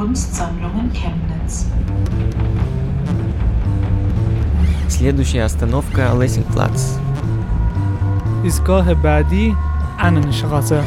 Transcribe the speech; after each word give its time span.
Kunstsammlungen 0.00 0.90
Chemnitz. 0.94 1.66
Следующая 4.88 5.44
остановка 5.44 6.14
Лессингплац. 6.18 6.96
Искоhe 8.42 8.96
Badi, 8.96 9.54
Annenstraße. 9.98 10.82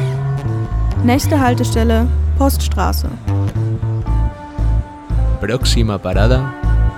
Nächste 1.04 1.38
Haltestelle 1.38 2.08
Poststraße. 2.38 3.08
Próxima 5.40 5.96
parada 5.96 6.52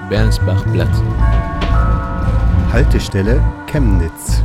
Bernsbachplatz. 0.09 1.03
Haltestelle 2.73 3.43
Chemnitz. 3.71 4.43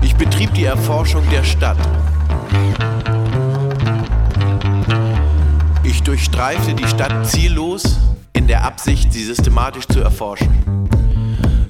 Ich 0.00 0.16
betrieb 0.16 0.54
die 0.54 0.64
Erforschung 0.64 1.22
der 1.30 1.44
Stadt. 1.44 1.76
Durchstreifte 6.08 6.72
die 6.72 6.88
Stadt 6.88 7.26
ziellos 7.26 7.98
in 8.32 8.46
der 8.46 8.64
Absicht, 8.64 9.12
sie 9.12 9.22
systematisch 9.24 9.86
zu 9.86 10.00
erforschen. 10.00 10.48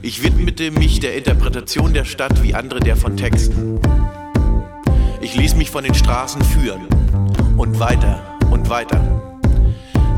Ich 0.01 0.23
widmete 0.23 0.71
mich 0.71 1.01
der 1.01 1.17
Interpretation 1.17 1.93
der 1.93 2.05
Stadt 2.05 2.41
wie 2.45 2.55
andere 2.55 2.79
der 2.79 2.95
von 2.95 3.17
Texten. 3.17 3.81
Ich 5.21 5.35
ließ 5.35 5.57
mich 5.57 5.73
von 5.73 5.83
den 5.83 5.93
Straßen 5.93 6.41
führen 6.45 6.87
und 7.57 7.81
weiter 7.81 8.39
und 8.49 8.71
weiter. 8.71 9.01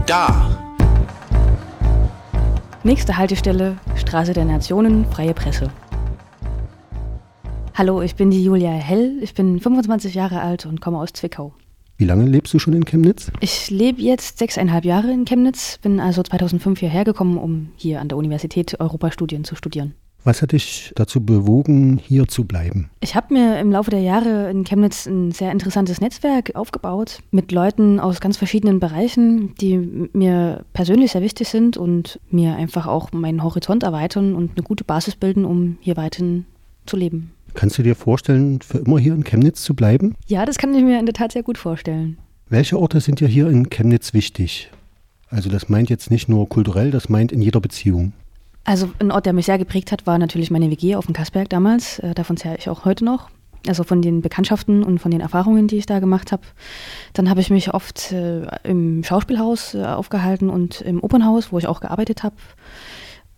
Da, 0.04 0.58
Nächste 2.82 3.16
Haltestelle, 3.16 3.78
Straße 3.96 4.34
der 4.34 4.44
Nationen, 4.44 5.06
Freie 5.06 5.32
Presse. 5.32 5.70
Hallo, 7.72 8.02
ich 8.02 8.16
bin 8.16 8.30
die 8.30 8.44
Julia 8.44 8.72
Hell, 8.72 9.16
ich 9.22 9.32
bin 9.32 9.58
25 9.60 10.12
Jahre 10.12 10.42
alt 10.42 10.66
und 10.66 10.82
komme 10.82 10.98
aus 10.98 11.14
Zwickau. 11.14 11.54
Wie 12.00 12.06
lange 12.06 12.24
lebst 12.24 12.54
du 12.54 12.58
schon 12.58 12.72
in 12.72 12.86
Chemnitz? 12.86 13.30
Ich 13.40 13.68
lebe 13.68 14.00
jetzt 14.00 14.38
sechseinhalb 14.38 14.86
Jahre 14.86 15.12
in 15.12 15.26
Chemnitz, 15.26 15.76
bin 15.82 16.00
also 16.00 16.22
2005 16.22 16.80
hierher 16.80 17.04
gekommen, 17.04 17.36
um 17.36 17.72
hier 17.76 18.00
an 18.00 18.08
der 18.08 18.16
Universität 18.16 18.80
Europastudien 18.80 19.44
zu 19.44 19.54
studieren. 19.54 19.92
Was 20.24 20.40
hat 20.40 20.52
dich 20.52 20.94
dazu 20.96 21.22
bewogen, 21.22 21.98
hier 21.98 22.26
zu 22.26 22.46
bleiben? 22.46 22.88
Ich 23.00 23.14
habe 23.16 23.34
mir 23.34 23.60
im 23.60 23.70
Laufe 23.70 23.90
der 23.90 24.00
Jahre 24.00 24.48
in 24.50 24.64
Chemnitz 24.64 25.04
ein 25.04 25.30
sehr 25.32 25.52
interessantes 25.52 26.00
Netzwerk 26.00 26.52
aufgebaut 26.54 27.18
mit 27.32 27.52
Leuten 27.52 28.00
aus 28.00 28.20
ganz 28.20 28.38
verschiedenen 28.38 28.80
Bereichen, 28.80 29.54
die 29.56 30.08
mir 30.14 30.64
persönlich 30.72 31.12
sehr 31.12 31.20
wichtig 31.20 31.50
sind 31.50 31.76
und 31.76 32.18
mir 32.30 32.56
einfach 32.56 32.86
auch 32.86 33.12
meinen 33.12 33.44
Horizont 33.44 33.82
erweitern 33.82 34.34
und 34.34 34.52
eine 34.56 34.62
gute 34.62 34.84
Basis 34.84 35.16
bilden, 35.16 35.44
um 35.44 35.76
hier 35.82 35.98
weiterhin 35.98 36.46
zu 36.86 36.96
leben. 36.96 37.32
Kannst 37.54 37.78
du 37.78 37.82
dir 37.82 37.94
vorstellen, 37.94 38.60
für 38.60 38.78
immer 38.78 38.98
hier 38.98 39.14
in 39.14 39.24
Chemnitz 39.24 39.62
zu 39.62 39.74
bleiben? 39.74 40.14
Ja, 40.26 40.44
das 40.46 40.58
kann 40.58 40.74
ich 40.74 40.82
mir 40.82 40.98
in 40.98 41.06
der 41.06 41.14
Tat 41.14 41.32
sehr 41.32 41.42
gut 41.42 41.58
vorstellen. 41.58 42.18
Welche 42.48 42.78
Orte 42.78 43.00
sind 43.00 43.20
dir 43.20 43.28
hier 43.28 43.48
in 43.48 43.70
Chemnitz 43.70 44.14
wichtig? 44.14 44.70
Also 45.28 45.48
das 45.48 45.68
meint 45.68 45.90
jetzt 45.90 46.10
nicht 46.10 46.28
nur 46.28 46.48
kulturell, 46.48 46.90
das 46.90 47.08
meint 47.08 47.30
in 47.32 47.40
jeder 47.40 47.60
Beziehung. 47.60 48.12
Also 48.64 48.90
ein 48.98 49.10
Ort, 49.10 49.26
der 49.26 49.32
mich 49.32 49.46
sehr 49.46 49.58
geprägt 49.58 49.92
hat, 49.92 50.06
war 50.06 50.18
natürlich 50.18 50.50
meine 50.50 50.70
WG 50.70 50.96
auf 50.96 51.06
dem 51.06 51.14
Kasberg 51.14 51.48
damals. 51.48 51.98
Äh, 52.00 52.14
davon 52.14 52.36
zehre 52.36 52.56
ich 52.58 52.68
auch 52.68 52.84
heute 52.84 53.04
noch. 53.04 53.30
Also 53.66 53.84
von 53.84 54.00
den 54.00 54.22
Bekanntschaften 54.22 54.82
und 54.82 54.98
von 55.00 55.10
den 55.10 55.20
Erfahrungen, 55.20 55.68
die 55.68 55.76
ich 55.76 55.86
da 55.86 55.98
gemacht 55.98 56.32
habe. 56.32 56.42
Dann 57.12 57.28
habe 57.28 57.40
ich 57.40 57.50
mich 57.50 57.74
oft 57.74 58.12
äh, 58.12 58.46
im 58.64 59.04
Schauspielhaus 59.04 59.74
äh, 59.74 59.84
aufgehalten 59.84 60.48
und 60.48 60.80
im 60.80 61.02
Opernhaus, 61.02 61.52
wo 61.52 61.58
ich 61.58 61.66
auch 61.66 61.80
gearbeitet 61.80 62.22
habe. 62.22 62.36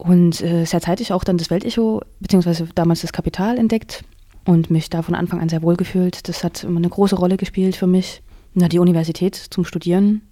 Und 0.02 0.40
äh, 0.40 0.64
sehr 0.64 0.80
zeitig 0.80 1.12
auch 1.12 1.22
dann 1.22 1.38
das 1.38 1.48
Weltecho, 1.48 2.02
beziehungsweise 2.18 2.66
damals 2.74 3.02
das 3.02 3.12
Kapital 3.12 3.56
entdeckt 3.56 4.02
und 4.44 4.68
mich 4.68 4.90
da 4.90 5.02
von 5.02 5.14
Anfang 5.14 5.40
an 5.40 5.48
sehr 5.48 5.62
wohl 5.62 5.76
gefühlt. 5.76 6.28
Das 6.28 6.42
hat 6.42 6.64
immer 6.64 6.78
eine 6.78 6.88
große 6.88 7.14
Rolle 7.14 7.36
gespielt 7.36 7.76
für 7.76 7.86
mich. 7.86 8.20
Na, 8.54 8.68
die 8.68 8.80
Universität 8.80 9.36
zum 9.36 9.64
Studieren. 9.64 10.22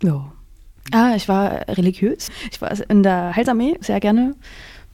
Ja. 0.00 0.32
Ah, 0.92 1.14
ich 1.16 1.28
war 1.28 1.66
religiös. 1.68 2.28
Ich 2.52 2.62
war 2.62 2.70
in 2.88 3.02
der 3.02 3.34
Heilsarmee 3.34 3.76
sehr 3.80 3.98
gerne. 3.98 4.36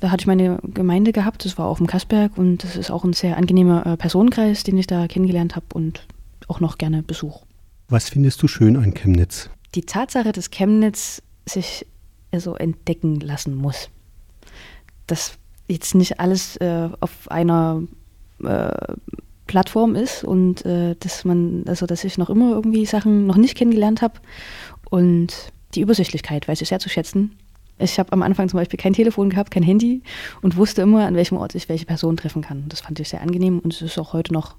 Da 0.00 0.10
hatte 0.10 0.22
ich 0.22 0.26
meine 0.26 0.58
Gemeinde 0.62 1.12
gehabt, 1.12 1.44
das 1.44 1.58
war 1.58 1.66
auf 1.66 1.76
dem 1.76 1.86
Kasberg 1.86 2.38
und 2.38 2.64
das 2.64 2.76
ist 2.76 2.90
auch 2.90 3.04
ein 3.04 3.12
sehr 3.12 3.36
angenehmer 3.36 3.84
äh, 3.84 3.96
Personenkreis, 3.98 4.62
den 4.62 4.78
ich 4.78 4.86
da 4.86 5.06
kennengelernt 5.08 5.56
habe 5.56 5.66
und 5.74 6.06
auch 6.48 6.60
noch 6.60 6.78
gerne 6.78 7.02
Besuch. 7.02 7.42
Was 7.88 8.08
findest 8.08 8.42
du 8.42 8.48
schön 8.48 8.78
an 8.78 8.94
Chemnitz? 8.94 9.50
Die 9.74 9.82
Tatsache, 9.82 10.32
dass 10.32 10.50
Chemnitz 10.50 11.22
sich 11.46 11.86
so 12.40 12.54
entdecken 12.54 13.20
lassen 13.20 13.54
muss. 13.54 13.90
Dass 15.06 15.38
jetzt 15.68 15.94
nicht 15.94 16.20
alles 16.20 16.56
äh, 16.56 16.88
auf 17.00 17.30
einer 17.30 17.82
äh, 18.42 18.70
Plattform 19.46 19.94
ist 19.94 20.24
und 20.24 20.64
äh, 20.64 20.96
dass 20.98 21.24
man, 21.24 21.64
also 21.66 21.86
dass 21.86 22.04
ich 22.04 22.18
noch 22.18 22.30
immer 22.30 22.50
irgendwie 22.50 22.86
Sachen 22.86 23.26
noch 23.26 23.36
nicht 23.36 23.56
kennengelernt 23.56 24.02
habe 24.02 24.20
und 24.90 25.52
die 25.74 25.80
Übersichtlichkeit 25.80 26.48
weiß 26.48 26.60
ich 26.60 26.68
sehr 26.68 26.78
zu 26.78 26.88
schätzen. 26.88 27.36
Ich 27.78 27.98
habe 27.98 28.12
am 28.12 28.22
Anfang 28.22 28.48
zum 28.48 28.58
Beispiel 28.58 28.78
kein 28.78 28.94
Telefon 28.94 29.28
gehabt, 29.30 29.50
kein 29.50 29.62
Handy 29.62 30.02
und 30.40 30.56
wusste 30.56 30.82
immer, 30.82 31.06
an 31.06 31.14
welchem 31.14 31.36
Ort 31.36 31.54
ich 31.54 31.68
welche 31.68 31.84
Person 31.84 32.16
treffen 32.16 32.42
kann. 32.42 32.64
Das 32.68 32.80
fand 32.80 32.98
ich 32.98 33.08
sehr 33.08 33.20
angenehm 33.20 33.58
und 33.58 33.74
es 33.74 33.82
ist 33.82 33.98
auch 33.98 34.12
heute 34.12 34.32
noch 34.32 34.56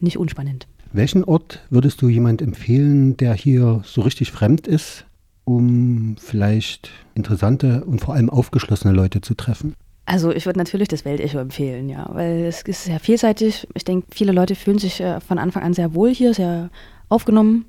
nicht 0.00 0.16
unspannend. 0.16 0.66
Welchen 0.92 1.24
Ort 1.24 1.60
würdest 1.70 2.00
du 2.02 2.08
jemand 2.08 2.42
empfehlen, 2.42 3.16
der 3.16 3.34
hier 3.34 3.82
so 3.84 4.02
richtig 4.02 4.30
fremd 4.30 4.66
ist, 4.66 5.06
um 5.44 6.16
vielleicht 6.18 6.90
interessante 7.14 7.84
und 7.84 8.00
vor 8.00 8.14
allem 8.14 8.30
aufgeschlossene 8.30 8.92
Leute 8.92 9.20
zu 9.20 9.34
treffen? 9.34 9.74
Also 10.04 10.32
ich 10.32 10.46
würde 10.46 10.58
natürlich 10.58 10.88
das 10.88 11.04
Weltecho 11.04 11.38
empfehlen, 11.38 11.88
ja, 11.88 12.08
weil 12.12 12.44
es 12.44 12.62
ist 12.62 12.84
sehr 12.84 13.00
vielseitig. 13.00 13.68
Ich 13.74 13.84
denke, 13.84 14.06
viele 14.10 14.32
Leute 14.32 14.54
fühlen 14.54 14.78
sich 14.78 15.00
äh, 15.00 15.20
von 15.20 15.38
Anfang 15.38 15.62
an 15.62 15.74
sehr 15.74 15.94
wohl 15.94 16.12
hier, 16.12 16.34
sehr 16.34 16.70
aufgenommen 17.08 17.66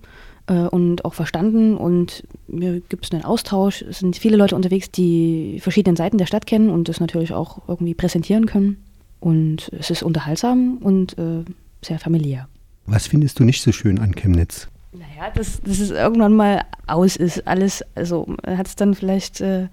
äh, 0.47 0.53
und 0.53 1.05
auch 1.05 1.13
verstanden 1.13 1.77
und 1.77 2.23
mir 2.47 2.81
gibt 2.81 3.05
es 3.05 3.11
einen 3.11 3.23
Austausch. 3.23 3.83
Es 3.83 3.99
sind 3.99 4.17
viele 4.17 4.37
Leute 4.37 4.55
unterwegs, 4.55 4.89
die 4.89 5.59
verschiedene 5.61 5.95
Seiten 5.95 6.17
der 6.17 6.25
Stadt 6.25 6.47
kennen 6.47 6.69
und 6.69 6.89
das 6.89 6.99
natürlich 6.99 7.33
auch 7.33 7.61
irgendwie 7.67 7.93
präsentieren 7.93 8.45
können. 8.45 8.77
Und 9.19 9.71
es 9.79 9.89
ist 9.89 10.03
unterhaltsam 10.03 10.77
und 10.81 11.17
äh, 11.17 11.45
sehr 11.81 11.99
familiär. 11.99 12.49
Was 12.85 13.07
findest 13.07 13.39
du 13.39 13.45
nicht 13.45 13.61
so 13.61 13.71
schön 13.71 13.99
an 13.99 14.15
Chemnitz? 14.15 14.67
Naja, 14.93 15.31
dass, 15.33 15.61
dass 15.61 15.79
es 15.79 15.89
irgendwann 15.89 16.35
mal 16.35 16.61
aus 16.87 17.15
ist, 17.15 17.47
alles, 17.47 17.83
also 17.95 18.35
hat 18.45 18.67
es 18.67 18.75
dann 18.75 18.93
vielleicht 18.93 19.41
äh, 19.41 19.67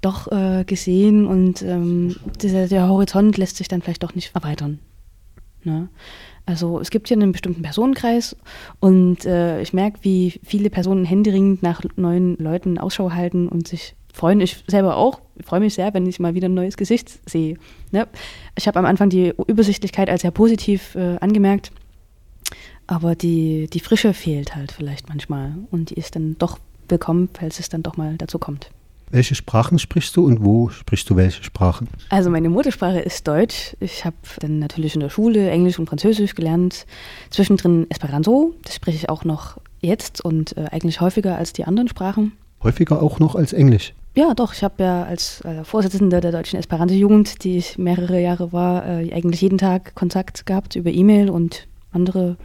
doch 0.00 0.30
äh, 0.30 0.64
gesehen 0.64 1.26
und 1.26 1.62
ähm, 1.62 2.16
dieser, 2.40 2.68
der 2.68 2.88
Horizont 2.88 3.36
lässt 3.36 3.56
sich 3.56 3.68
dann 3.68 3.82
vielleicht 3.82 4.02
doch 4.02 4.14
nicht 4.14 4.34
erweitern. 4.34 4.78
Ne? 5.64 5.88
Also 6.46 6.78
es 6.78 6.90
gibt 6.90 7.08
hier 7.08 7.16
einen 7.16 7.32
bestimmten 7.32 7.62
Personenkreis 7.62 8.36
und 8.78 9.26
äh, 9.26 9.60
ich 9.60 9.72
merke, 9.72 9.98
wie 10.02 10.40
viele 10.44 10.70
Personen 10.70 11.04
händeringend 11.04 11.62
nach 11.62 11.82
neuen 11.96 12.36
Leuten 12.36 12.78
Ausschau 12.78 13.10
halten 13.10 13.48
und 13.48 13.66
sich 13.66 13.96
freuen. 14.12 14.40
Ich 14.40 14.64
selber 14.68 14.96
auch. 14.96 15.20
Freue 15.44 15.60
mich 15.60 15.74
sehr, 15.74 15.92
wenn 15.92 16.06
ich 16.06 16.20
mal 16.20 16.34
wieder 16.34 16.48
ein 16.48 16.54
neues 16.54 16.76
Gesicht 16.76 17.28
sehe. 17.28 17.58
Ne? 17.90 18.06
Ich 18.56 18.68
habe 18.68 18.78
am 18.78 18.86
Anfang 18.86 19.10
die 19.10 19.34
Übersichtlichkeit 19.46 20.08
als 20.08 20.22
sehr 20.22 20.30
positiv 20.30 20.94
äh, 20.94 21.16
angemerkt, 21.18 21.72
aber 22.86 23.14
die, 23.14 23.68
die 23.72 23.80
Frische 23.80 24.14
fehlt 24.14 24.54
halt 24.54 24.72
vielleicht 24.72 25.08
manchmal 25.08 25.54
und 25.70 25.90
die 25.90 25.94
ist 25.94 26.16
dann 26.16 26.36
doch 26.38 26.58
willkommen, 26.88 27.28
falls 27.32 27.58
es 27.58 27.68
dann 27.68 27.82
doch 27.82 27.96
mal 27.96 28.16
dazu 28.16 28.38
kommt. 28.38 28.70
Welche 29.10 29.36
Sprachen 29.36 29.78
sprichst 29.78 30.16
du 30.16 30.26
und 30.26 30.44
wo 30.44 30.68
sprichst 30.68 31.08
du 31.08 31.14
welche 31.14 31.44
Sprachen? 31.44 31.88
Also 32.08 32.28
meine 32.28 32.48
Muttersprache 32.48 32.98
ist 32.98 33.26
Deutsch. 33.28 33.76
Ich 33.78 34.04
habe 34.04 34.16
dann 34.40 34.58
natürlich 34.58 34.94
in 34.94 35.00
der 35.00 35.10
Schule 35.10 35.48
Englisch 35.48 35.78
und 35.78 35.88
Französisch 35.88 36.34
gelernt. 36.34 36.86
Zwischendrin 37.30 37.86
Esperanto, 37.88 38.54
das 38.64 38.74
spreche 38.74 38.96
ich 38.96 39.08
auch 39.08 39.24
noch 39.24 39.58
jetzt 39.80 40.20
und 40.20 40.56
äh, 40.56 40.66
eigentlich 40.72 41.00
häufiger 41.00 41.36
als 41.36 41.52
die 41.52 41.64
anderen 41.64 41.88
Sprachen. 41.88 42.32
Häufiger 42.64 43.00
auch 43.00 43.20
noch 43.20 43.36
als 43.36 43.52
Englisch? 43.52 43.94
Ja, 44.16 44.34
doch. 44.34 44.54
Ich 44.54 44.64
habe 44.64 44.82
ja 44.82 45.04
als 45.04 45.40
äh, 45.42 45.62
Vorsitzende 45.62 46.20
der 46.20 46.32
deutschen 46.32 46.58
Esperanto-Jugend, 46.58 47.44
die 47.44 47.58
ich 47.58 47.78
mehrere 47.78 48.20
Jahre 48.20 48.52
war, 48.52 48.84
äh, 48.86 49.12
eigentlich 49.12 49.42
jeden 49.42 49.58
Tag 49.58 49.94
Kontakt 49.94 50.46
gehabt 50.46 50.74
über 50.74 50.90
E-Mail 50.90 51.30
und 51.30 51.68
andere 51.92 52.36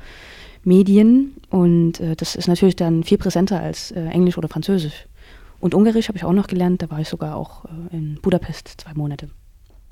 Medien. 0.63 1.35
Und 1.49 1.99
äh, 1.99 2.15
das 2.15 2.35
ist 2.35 2.47
natürlich 2.47 2.75
dann 2.75 3.03
viel 3.03 3.17
präsenter 3.17 3.59
als 3.59 3.91
äh, 3.91 4.05
Englisch 4.05 4.37
oder 4.37 4.47
Französisch. 4.47 5.07
Und 5.59 5.75
Ungarisch 5.75 6.07
habe 6.07 6.17
ich 6.17 6.25
auch 6.25 6.33
noch 6.33 6.47
gelernt, 6.47 6.81
da 6.81 6.89
war 6.89 6.99
ich 6.99 7.09
sogar 7.09 7.35
auch 7.35 7.65
äh, 7.65 7.95
in 7.95 8.19
Budapest 8.21 8.81
zwei 8.81 8.93
Monate. 8.93 9.29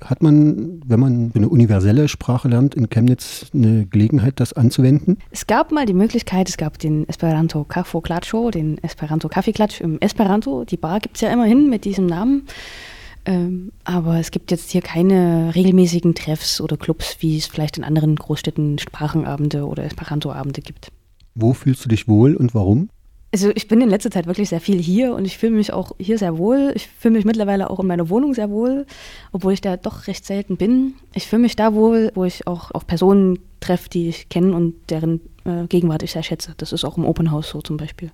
Hat 0.04 0.22
man, 0.22 0.80
wenn 0.86 0.98
man 0.98 1.30
eine 1.34 1.48
universelle 1.48 2.08
Sprache 2.08 2.48
lernt, 2.48 2.74
in 2.74 2.88
Chemnitz 2.88 3.50
eine 3.52 3.86
Gelegenheit, 3.86 4.40
das 4.40 4.54
anzuwenden? 4.54 5.18
Es 5.30 5.46
gab 5.46 5.72
mal 5.72 5.84
die 5.84 5.92
Möglichkeit, 5.92 6.48
es 6.48 6.56
gab 6.56 6.78
den 6.78 7.06
Esperanto 7.06 7.64
Kafo 7.64 8.00
Klatscho, 8.00 8.50
den 8.50 8.78
Esperanto 8.82 9.28
Kaffeeklatsch 9.28 9.82
im 9.82 9.98
Esperanto. 10.00 10.64
Die 10.64 10.78
Bar 10.78 11.00
gibt 11.00 11.16
es 11.16 11.20
ja 11.20 11.30
immerhin 11.30 11.68
mit 11.68 11.84
diesem 11.84 12.06
Namen. 12.06 12.46
Ähm, 13.26 13.72
aber 13.84 14.18
es 14.18 14.30
gibt 14.30 14.50
jetzt 14.50 14.70
hier 14.70 14.80
keine 14.80 15.54
regelmäßigen 15.54 16.14
Treffs 16.14 16.60
oder 16.60 16.76
Clubs, 16.76 17.16
wie 17.20 17.36
es 17.36 17.46
vielleicht 17.46 17.76
in 17.76 17.84
anderen 17.84 18.16
Großstädten 18.16 18.78
Sprachenabende 18.78 19.66
oder 19.66 19.84
Esperantoabende 19.84 20.62
gibt. 20.62 20.90
Wo 21.34 21.52
fühlst 21.52 21.84
du 21.84 21.88
dich 21.88 22.08
wohl 22.08 22.34
und 22.34 22.54
warum? 22.54 22.88
Also 23.32 23.50
ich 23.54 23.68
bin 23.68 23.80
in 23.80 23.88
letzter 23.88 24.10
Zeit 24.10 24.26
wirklich 24.26 24.48
sehr 24.48 24.60
viel 24.60 24.82
hier 24.82 25.14
und 25.14 25.24
ich 25.24 25.38
fühle 25.38 25.52
mich 25.52 25.72
auch 25.72 25.92
hier 25.98 26.18
sehr 26.18 26.36
wohl. 26.36 26.72
Ich 26.74 26.88
fühle 26.88 27.14
mich 27.14 27.24
mittlerweile 27.24 27.70
auch 27.70 27.78
in 27.78 27.86
meiner 27.86 28.08
Wohnung 28.08 28.34
sehr 28.34 28.50
wohl, 28.50 28.86
obwohl 29.30 29.52
ich 29.52 29.60
da 29.60 29.76
doch 29.76 30.08
recht 30.08 30.26
selten 30.26 30.56
bin. 30.56 30.94
Ich 31.14 31.28
fühle 31.28 31.42
mich 31.42 31.54
da 31.54 31.72
wohl, 31.74 32.10
wo 32.14 32.24
ich 32.24 32.48
auch 32.48 32.72
auf 32.72 32.88
Personen 32.88 33.38
treffe, 33.60 33.88
die 33.88 34.08
ich 34.08 34.28
kenne 34.30 34.52
und 34.52 34.74
deren 34.90 35.20
äh, 35.44 35.66
Gegenwart 35.68 36.02
ich 36.02 36.12
sehr 36.12 36.24
schätze. 36.24 36.54
Das 36.56 36.72
ist 36.72 36.84
auch 36.84 36.96
im 36.96 37.04
Open 37.04 37.30
House 37.30 37.50
so 37.50 37.60
zum 37.60 37.76
Beispiel. 37.76 38.10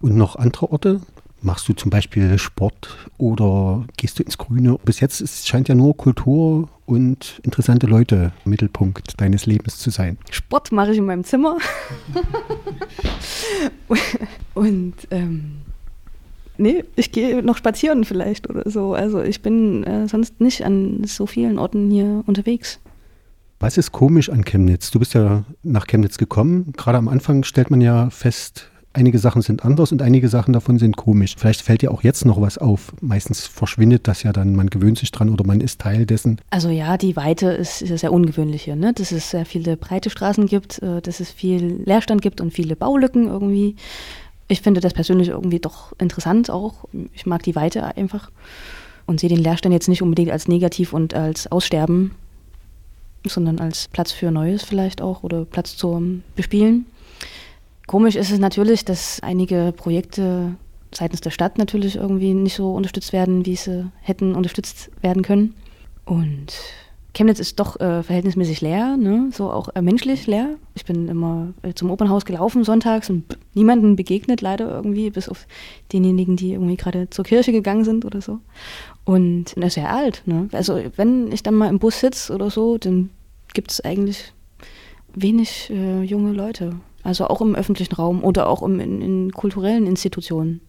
Und 0.00 0.16
noch 0.16 0.36
andere 0.36 0.70
Orte? 0.70 1.00
Machst 1.44 1.68
du 1.68 1.72
zum 1.72 1.90
Beispiel 1.90 2.38
Sport 2.38 2.96
oder 3.18 3.84
gehst 3.96 4.16
du 4.18 4.22
ins 4.22 4.38
Grüne? 4.38 4.78
Bis 4.84 5.00
jetzt 5.00 5.20
ist, 5.20 5.48
scheint 5.48 5.68
ja 5.68 5.74
nur 5.74 5.96
Kultur 5.96 6.68
und 6.86 7.40
interessante 7.42 7.88
Leute 7.88 8.32
Mittelpunkt 8.44 9.20
deines 9.20 9.44
Lebens 9.44 9.78
zu 9.78 9.90
sein. 9.90 10.18
Sport 10.30 10.70
mache 10.70 10.92
ich 10.92 10.98
in 10.98 11.06
meinem 11.06 11.24
Zimmer. 11.24 11.58
und 14.54 14.94
ähm, 15.10 15.56
nee, 16.58 16.84
ich 16.94 17.10
gehe 17.10 17.42
noch 17.42 17.56
spazieren 17.56 18.04
vielleicht 18.04 18.48
oder 18.48 18.70
so. 18.70 18.94
Also 18.94 19.20
ich 19.20 19.42
bin 19.42 19.82
äh, 19.82 20.06
sonst 20.06 20.40
nicht 20.40 20.64
an 20.64 21.02
so 21.06 21.26
vielen 21.26 21.58
Orten 21.58 21.90
hier 21.90 22.22
unterwegs. 22.24 22.78
Was 23.58 23.78
ist 23.78 23.90
komisch 23.90 24.30
an 24.30 24.44
Chemnitz? 24.44 24.92
Du 24.92 25.00
bist 25.00 25.14
ja 25.14 25.42
nach 25.64 25.88
Chemnitz 25.88 26.18
gekommen. 26.18 26.72
Gerade 26.76 26.98
am 26.98 27.08
Anfang 27.08 27.42
stellt 27.42 27.70
man 27.70 27.80
ja 27.80 28.10
fest, 28.10 28.71
einige 28.94 29.18
Sachen 29.18 29.42
sind 29.42 29.64
anders 29.64 29.92
und 29.92 30.02
einige 30.02 30.28
Sachen 30.28 30.52
davon 30.52 30.78
sind 30.78 30.96
komisch. 30.96 31.34
Vielleicht 31.36 31.62
fällt 31.62 31.82
dir 31.82 31.90
auch 31.90 32.02
jetzt 32.02 32.24
noch 32.24 32.40
was 32.40 32.58
auf. 32.58 32.92
Meistens 33.00 33.46
verschwindet 33.46 34.08
das 34.08 34.22
ja 34.22 34.32
dann, 34.32 34.54
man 34.54 34.70
gewöhnt 34.70 34.98
sich 34.98 35.10
dran 35.10 35.30
oder 35.30 35.44
man 35.46 35.60
ist 35.60 35.80
Teil 35.80 36.06
dessen. 36.06 36.40
Also 36.50 36.68
ja, 36.68 36.96
die 36.96 37.16
Weite 37.16 37.50
ist, 37.52 37.82
ist 37.82 38.00
sehr 38.00 38.12
ungewöhnlich 38.12 38.62
hier, 38.62 38.76
ne? 38.76 38.92
dass 38.92 39.12
es 39.12 39.30
sehr 39.30 39.46
viele 39.46 39.76
breite 39.76 40.10
Straßen 40.10 40.46
gibt, 40.46 40.82
äh, 40.82 41.00
dass 41.00 41.20
es 41.20 41.30
viel 41.30 41.82
Leerstand 41.84 42.22
gibt 42.22 42.40
und 42.40 42.52
viele 42.52 42.76
Baulücken 42.76 43.28
irgendwie. 43.28 43.76
Ich 44.48 44.60
finde 44.60 44.80
das 44.80 44.92
persönlich 44.92 45.28
irgendwie 45.28 45.60
doch 45.60 45.92
interessant 45.98 46.50
auch. 46.50 46.84
Ich 47.14 47.26
mag 47.26 47.42
die 47.42 47.54
Weite 47.54 47.96
einfach 47.96 48.30
und 49.06 49.20
sehe 49.20 49.30
den 49.30 49.38
Leerstand 49.38 49.72
jetzt 49.72 49.88
nicht 49.88 50.02
unbedingt 50.02 50.30
als 50.30 50.48
negativ 50.48 50.92
und 50.92 51.14
als 51.14 51.50
Aussterben, 51.50 52.12
sondern 53.24 53.60
als 53.60 53.88
Platz 53.88 54.12
für 54.12 54.30
Neues 54.30 54.62
vielleicht 54.62 55.00
auch 55.00 55.22
oder 55.22 55.44
Platz 55.44 55.76
zum 55.76 56.22
Bespielen. 56.36 56.86
Komisch 57.92 58.16
ist 58.16 58.30
es 58.30 58.38
natürlich, 58.38 58.86
dass 58.86 59.20
einige 59.22 59.74
Projekte 59.76 60.56
seitens 60.94 61.20
der 61.20 61.28
Stadt 61.28 61.58
natürlich 61.58 61.96
irgendwie 61.96 62.32
nicht 62.32 62.54
so 62.54 62.72
unterstützt 62.72 63.12
werden, 63.12 63.44
wie 63.44 63.54
sie 63.54 63.92
hätten 64.00 64.34
unterstützt 64.34 64.90
werden 65.02 65.22
können. 65.22 65.54
Und 66.06 66.54
Chemnitz 67.12 67.38
ist 67.38 67.60
doch 67.60 67.78
äh, 67.80 68.02
verhältnismäßig 68.02 68.62
leer, 68.62 68.96
ne? 68.96 69.28
so 69.30 69.50
auch 69.50 69.68
äh, 69.74 69.82
menschlich 69.82 70.26
leer. 70.26 70.56
Ich 70.74 70.86
bin 70.86 71.06
immer 71.06 71.52
äh, 71.60 71.74
zum 71.74 71.90
Opernhaus 71.90 72.24
gelaufen 72.24 72.64
sonntags 72.64 73.10
und 73.10 73.24
niemanden 73.52 73.94
begegnet 73.94 74.40
leider 74.40 74.70
irgendwie, 74.70 75.10
bis 75.10 75.28
auf 75.28 75.46
denjenigen, 75.92 76.36
die 76.36 76.54
irgendwie 76.54 76.76
gerade 76.76 77.10
zur 77.10 77.26
Kirche 77.26 77.52
gegangen 77.52 77.84
sind 77.84 78.06
oder 78.06 78.22
so. 78.22 78.38
Und 79.04 79.54
er 79.54 79.66
ist 79.66 79.74
sehr 79.74 79.94
alt. 79.94 80.22
Ne? 80.24 80.48
Also 80.52 80.80
wenn 80.96 81.30
ich 81.30 81.42
dann 81.42 81.56
mal 81.56 81.68
im 81.68 81.78
Bus 81.78 82.00
sitze 82.00 82.32
oder 82.32 82.48
so, 82.48 82.78
dann 82.78 83.10
gibt 83.52 83.70
es 83.70 83.82
eigentlich 83.82 84.32
wenig 85.14 85.68
äh, 85.68 86.02
junge 86.04 86.32
Leute. 86.32 86.76
Also 87.02 87.26
auch 87.26 87.40
im 87.40 87.54
öffentlichen 87.54 87.94
Raum 87.94 88.22
oder 88.22 88.48
auch 88.48 88.62
im, 88.62 88.80
in, 88.80 89.02
in 89.02 89.32
kulturellen 89.32 89.86
Institutionen. 89.86 90.60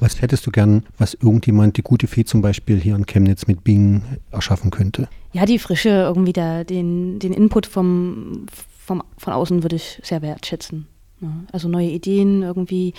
Was 0.00 0.20
hättest 0.20 0.46
du 0.46 0.50
gern, 0.50 0.84
was 0.98 1.14
irgendjemand, 1.14 1.76
die 1.76 1.82
gute 1.82 2.06
Fee 2.06 2.24
zum 2.24 2.42
Beispiel 2.42 2.80
hier 2.80 2.96
in 2.96 3.06
Chemnitz 3.06 3.46
mit 3.46 3.62
Bing 3.62 4.02
erschaffen 4.32 4.70
könnte? 4.70 5.08
Ja, 5.32 5.46
die 5.46 5.58
Frische, 5.58 5.88
irgendwie 5.88 6.32
da, 6.32 6.64
den, 6.64 7.18
den 7.20 7.32
Input 7.32 7.66
vom, 7.66 8.46
vom, 8.84 9.02
von 9.16 9.32
außen 9.32 9.62
würde 9.62 9.76
ich 9.76 10.00
sehr 10.02 10.20
wertschätzen. 10.20 10.86
Ja, 11.20 11.30
also 11.52 11.68
neue 11.68 11.88
Ideen, 11.88 12.42
irgendwie 12.42 12.92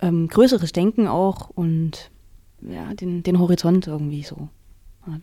ähm, 0.00 0.26
größeres 0.28 0.72
Denken 0.72 1.06
auch 1.06 1.50
und 1.50 2.10
ja, 2.62 2.94
den, 2.94 3.22
den 3.22 3.38
Horizont 3.38 3.86
irgendwie 3.86 4.22
so. 4.22 4.48
Ja. 5.06 5.20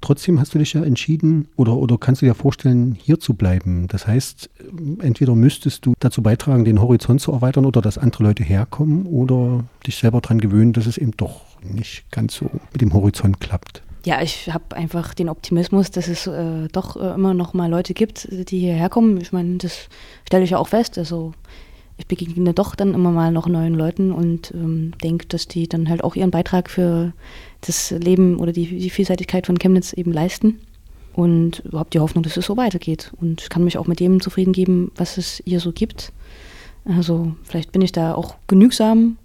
Trotzdem 0.00 0.40
hast 0.40 0.54
du 0.54 0.58
dich 0.58 0.72
ja 0.72 0.82
entschieden 0.82 1.48
oder, 1.56 1.76
oder 1.76 1.98
kannst 1.98 2.22
du 2.22 2.26
dir 2.26 2.34
vorstellen, 2.34 2.96
hier 3.00 3.20
zu 3.20 3.34
bleiben. 3.34 3.86
Das 3.88 4.06
heißt, 4.06 4.48
entweder 5.00 5.34
müsstest 5.34 5.84
du 5.84 5.94
dazu 6.00 6.22
beitragen, 6.22 6.64
den 6.64 6.80
Horizont 6.80 7.20
zu 7.20 7.32
erweitern 7.32 7.66
oder 7.66 7.82
dass 7.82 7.98
andere 7.98 8.22
Leute 8.22 8.42
herkommen 8.42 9.06
oder 9.06 9.64
dich 9.86 9.96
selber 9.96 10.20
daran 10.20 10.40
gewöhnen, 10.40 10.72
dass 10.72 10.86
es 10.86 10.96
eben 10.96 11.12
doch 11.16 11.42
nicht 11.62 12.10
ganz 12.10 12.34
so 12.34 12.50
mit 12.72 12.80
dem 12.80 12.94
Horizont 12.94 13.40
klappt. 13.40 13.82
Ja, 14.06 14.22
ich 14.22 14.50
habe 14.50 14.76
einfach 14.76 15.12
den 15.12 15.28
Optimismus, 15.28 15.90
dass 15.90 16.08
es 16.08 16.26
äh, 16.26 16.68
doch 16.72 16.96
äh, 16.96 17.14
immer 17.14 17.34
noch 17.34 17.52
mal 17.52 17.68
Leute 17.68 17.92
gibt, 17.92 18.28
die 18.30 18.58
hierher 18.58 18.88
kommen. 18.88 19.20
Ich 19.20 19.32
meine, 19.32 19.58
das 19.58 19.88
stelle 20.24 20.44
ich 20.44 20.50
ja 20.50 20.58
auch 20.58 20.68
fest. 20.68 20.96
Also 20.96 21.34
ich 22.00 22.06
begegne 22.06 22.54
doch 22.54 22.74
dann 22.74 22.94
immer 22.94 23.10
mal 23.10 23.30
noch 23.30 23.46
neuen 23.46 23.74
Leuten 23.74 24.10
und 24.10 24.52
ähm, 24.52 24.92
denke, 25.02 25.26
dass 25.26 25.46
die 25.46 25.68
dann 25.68 25.88
halt 25.88 26.02
auch 26.02 26.16
ihren 26.16 26.30
Beitrag 26.30 26.70
für 26.70 27.12
das 27.60 27.90
Leben 27.90 28.38
oder 28.38 28.52
die, 28.52 28.66
die 28.66 28.90
Vielseitigkeit 28.90 29.46
von 29.46 29.58
Chemnitz 29.58 29.92
eben 29.92 30.12
leisten. 30.12 30.58
Und 31.12 31.60
überhaupt 31.60 31.92
die 31.92 31.98
Hoffnung, 31.98 32.22
dass 32.22 32.36
es 32.36 32.46
so 32.46 32.56
weitergeht. 32.56 33.12
Und 33.20 33.42
ich 33.42 33.48
kann 33.48 33.64
mich 33.64 33.76
auch 33.76 33.86
mit 33.86 34.00
dem 34.00 34.20
zufrieden 34.20 34.52
geben, 34.52 34.92
was 34.96 35.18
es 35.18 35.42
hier 35.44 35.60
so 35.60 35.72
gibt. 35.72 36.12
Also 36.84 37.34
vielleicht 37.42 37.72
bin 37.72 37.82
ich 37.82 37.92
da 37.92 38.14
auch 38.14 38.36
genügsam 38.46 39.18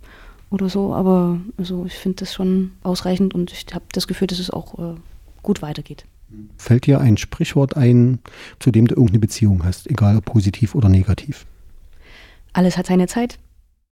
oder 0.49 0.67
so, 0.67 0.93
aber 0.93 1.39
also 1.57 1.85
ich 1.85 1.93
finde 1.93 2.17
das 2.17 2.33
schon 2.33 2.71
ausreichend 2.83 3.33
und 3.33 3.53
ich 3.53 3.65
habe 3.73 3.85
das 3.93 4.07
Gefühl, 4.07 4.27
dass 4.27 4.39
es 4.39 4.49
auch 4.49 4.77
äh, 4.79 4.95
gut 5.41 5.61
weitergeht. 5.61 6.05
Fällt 6.57 6.87
dir 6.87 6.99
ein 6.99 7.17
Sprichwort 7.17 7.77
ein, 7.77 8.19
zu 8.59 8.71
dem 8.71 8.87
du 8.87 8.95
irgendeine 8.95 9.19
Beziehung 9.19 9.63
hast, 9.63 9.89
egal 9.89 10.17
ob 10.17 10.25
positiv 10.25 10.75
oder 10.75 10.89
negativ? 10.89 11.45
Alles 12.55 12.77
hat 12.77 12.85
seine 12.85 13.07
Zeit. 13.07 13.37